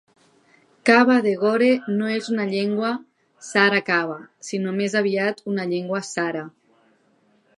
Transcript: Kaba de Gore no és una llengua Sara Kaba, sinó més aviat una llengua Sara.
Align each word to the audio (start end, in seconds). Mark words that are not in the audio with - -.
Kaba 0.89 1.17
de 1.25 1.33
Gore 1.41 1.67
no 1.97 2.07
és 2.13 2.29
una 2.35 2.47
llengua 2.53 2.89
Sara 3.49 3.83
Kaba, 3.91 4.17
sinó 4.49 4.75
més 4.81 4.99
aviat 5.03 5.45
una 5.55 5.67
llengua 5.75 6.05
Sara. 6.11 6.45